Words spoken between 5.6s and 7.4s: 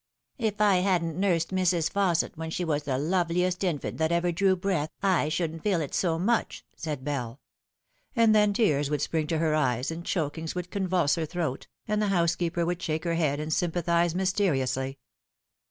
feel it so much," said Bell;